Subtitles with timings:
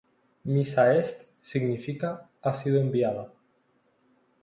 [0.51, 1.21] Missa est:
[1.51, 2.11] significa
[2.41, 3.27] "ha sido enviada".